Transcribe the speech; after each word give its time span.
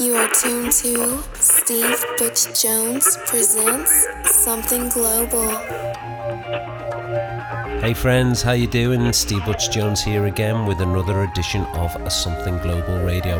You 0.00 0.16
are 0.16 0.30
tuned 0.30 0.72
to 0.72 1.22
Steve 1.34 2.02
Butch 2.16 2.58
Jones 2.58 3.18
presents 3.26 4.08
Something 4.24 4.88
Global. 4.88 5.50
Hey 7.80 7.92
friends, 7.92 8.40
how 8.40 8.52
you 8.52 8.66
doing? 8.66 9.12
Steve 9.12 9.44
Butch 9.44 9.70
Jones 9.70 10.02
here 10.02 10.24
again 10.24 10.64
with 10.64 10.80
another 10.80 11.24
edition 11.24 11.66
of 11.76 12.10
Something 12.10 12.56
Global 12.60 12.98
Radio. 13.04 13.36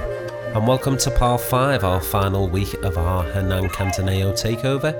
And 0.54 0.68
welcome 0.68 0.98
to 0.98 1.10
part 1.12 1.40
5, 1.40 1.82
our 1.82 2.00
final 2.02 2.46
week 2.46 2.74
of 2.82 2.98
our 2.98 3.22
Hernan 3.22 3.70
Cattaneo 3.70 4.32
takeover. 4.32 4.92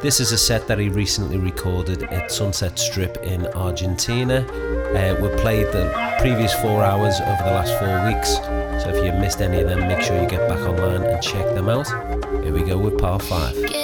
This 0.00 0.18
is 0.18 0.32
a 0.32 0.38
set 0.38 0.66
that 0.66 0.78
he 0.78 0.88
recently 0.88 1.36
recorded 1.36 2.04
at 2.04 2.32
Sunset 2.32 2.78
Strip 2.78 3.18
in 3.18 3.46
Argentina. 3.48 4.46
Uh, 4.94 5.20
we 5.20 5.28
played 5.42 5.66
the 5.66 5.92
previous 6.20 6.54
four 6.54 6.82
hours 6.82 7.20
over 7.20 7.42
the 7.44 7.50
last 7.50 7.78
four 7.78 8.06
weeks, 8.06 8.61
so 8.82 8.88
if 8.88 9.04
you 9.04 9.12
missed 9.12 9.40
any 9.40 9.60
of 9.60 9.68
them, 9.68 9.86
make 9.86 10.00
sure 10.00 10.20
you 10.20 10.28
get 10.28 10.48
back 10.48 10.58
online 10.58 11.04
and 11.04 11.22
check 11.22 11.46
them 11.54 11.68
out. 11.68 11.86
Here 12.42 12.52
we 12.52 12.64
go 12.64 12.76
with 12.76 12.98
part 12.98 13.22
5. 13.22 13.81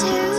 to 0.00 0.29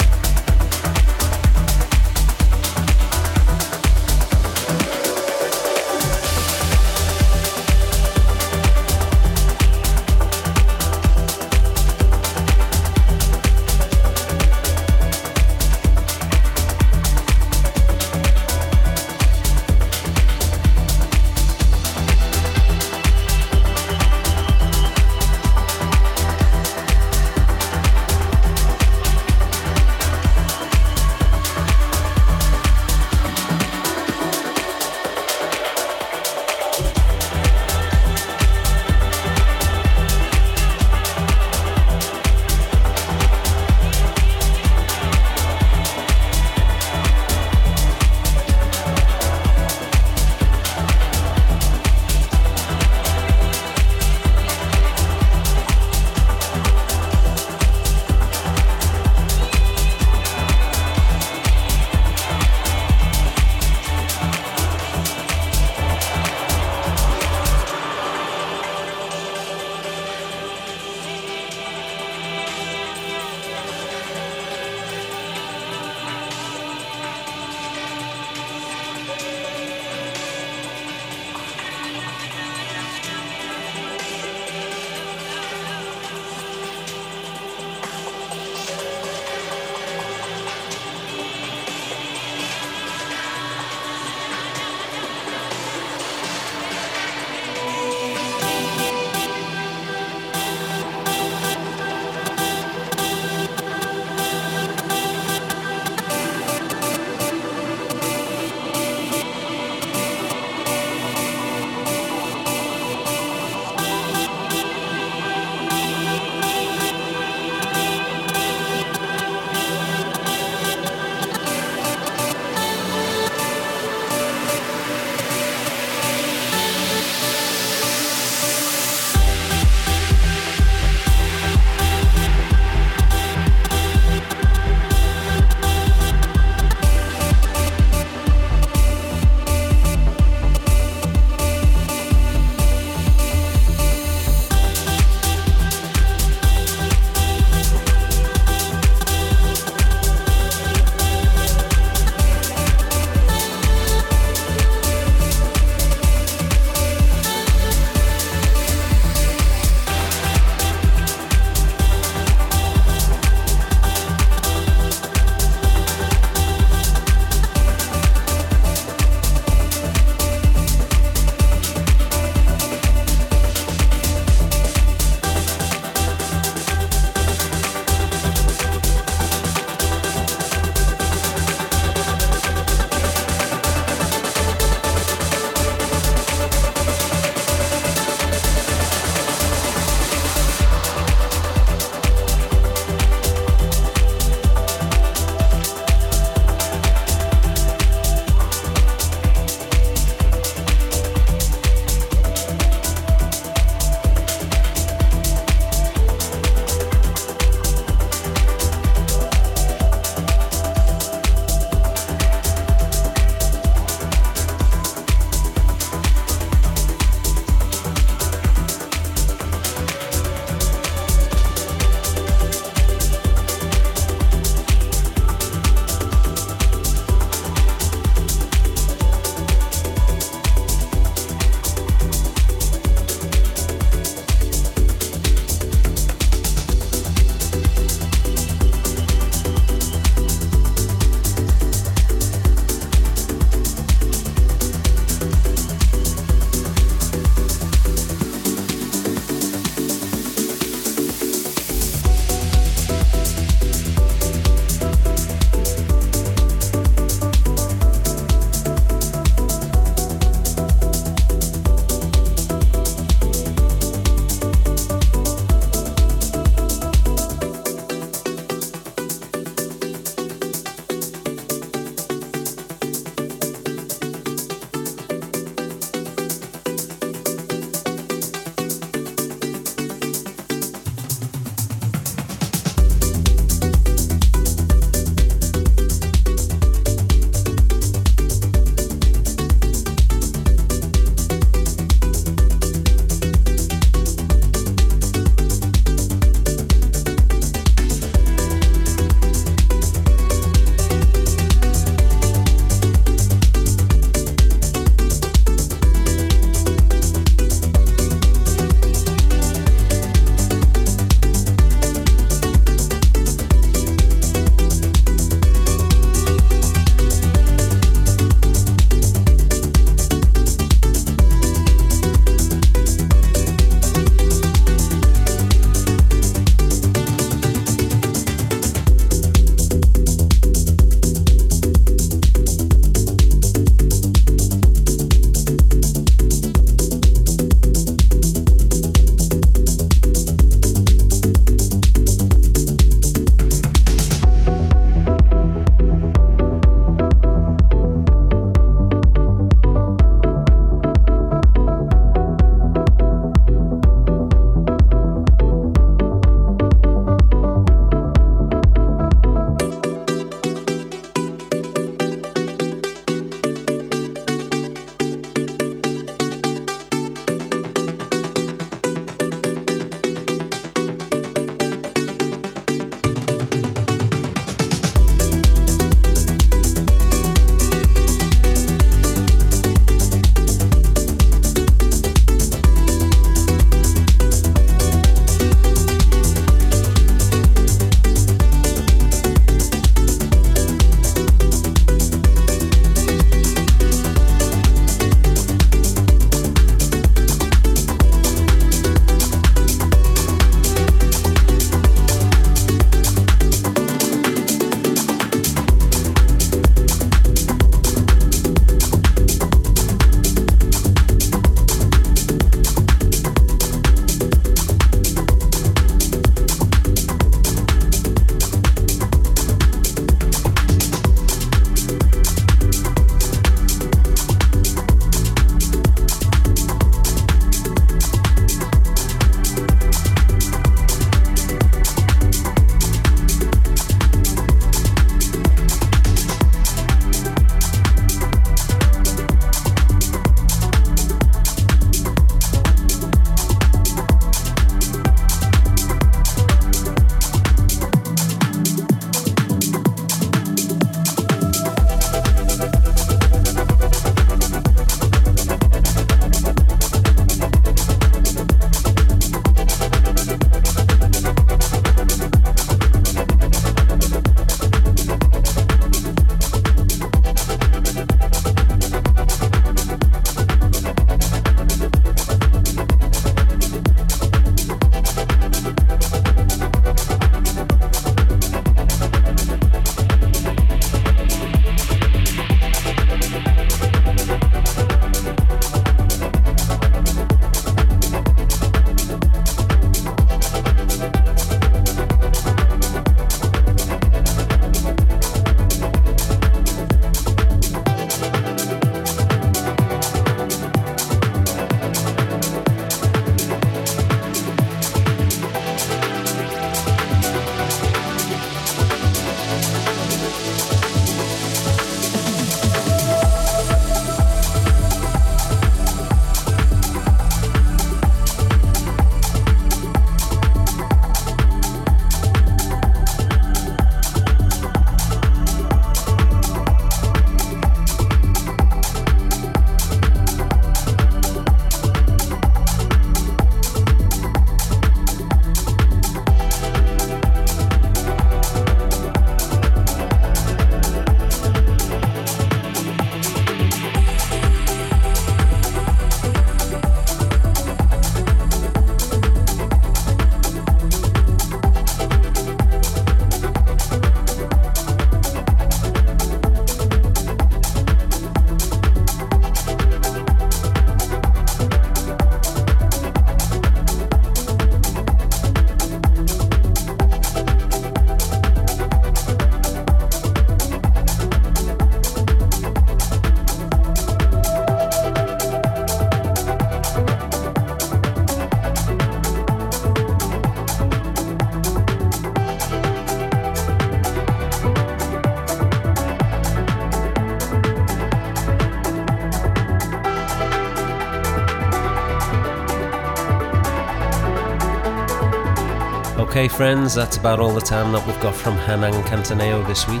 friends, 596.58 596.92
that's 596.92 597.16
about 597.16 597.38
all 597.38 597.54
the 597.54 597.60
time 597.60 597.92
that 597.92 598.04
we've 598.04 598.18
got 598.18 598.34
from 598.34 598.56
Hernan 598.56 598.92
Cattaneo 599.04 599.64
this 599.68 599.86
week. 599.86 600.00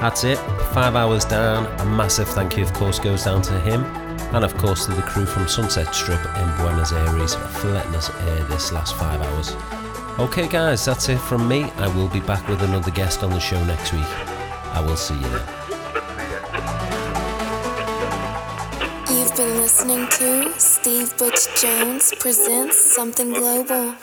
That's 0.00 0.24
it, 0.24 0.38
five 0.72 0.96
hours 0.96 1.26
down. 1.26 1.66
A 1.82 1.84
massive 1.84 2.26
thank 2.30 2.56
you, 2.56 2.62
of 2.62 2.72
course, 2.72 2.98
goes 2.98 3.24
down 3.24 3.42
to 3.42 3.60
him 3.60 3.84
and, 4.32 4.42
of 4.42 4.56
course, 4.56 4.86
to 4.86 4.92
the 4.92 5.02
crew 5.02 5.26
from 5.26 5.46
Sunset 5.46 5.94
Strip 5.94 6.24
in 6.24 6.56
Buenos 6.56 6.92
Aires 6.92 7.34
for 7.34 7.68
letting 7.68 7.94
us 7.94 8.08
air 8.08 8.42
this 8.44 8.72
last 8.72 8.96
five 8.96 9.20
hours. 9.20 9.54
Okay, 10.18 10.48
guys, 10.48 10.82
that's 10.82 11.10
it 11.10 11.18
from 11.18 11.46
me. 11.46 11.64
I 11.76 11.88
will 11.88 12.08
be 12.08 12.20
back 12.20 12.48
with 12.48 12.62
another 12.62 12.90
guest 12.90 13.22
on 13.22 13.28
the 13.28 13.38
show 13.38 13.62
next 13.66 13.92
week. 13.92 14.08
I 14.72 14.80
will 14.80 14.96
see 14.96 15.12
you 15.12 15.20
then. 15.20 15.46
You've 19.14 19.36
been 19.36 19.58
listening 19.58 20.08
to 20.08 20.58
Steve 20.58 21.14
Butch 21.18 21.60
Jones 21.60 22.14
presents 22.18 22.80
Something 22.94 23.34
Global. 23.34 23.94